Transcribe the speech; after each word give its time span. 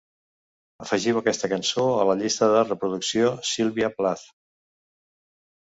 Afegiu 0.85 1.19
aquesta 1.19 1.49
cançó 1.51 1.83
a 2.03 2.07
la 2.11 2.17
llista 2.23 2.49
de 2.53 2.63
reproducció 2.71 3.29
Sylvia 3.51 3.93
Plath 4.01 4.29